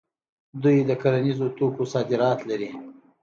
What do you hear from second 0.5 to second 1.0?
دوی د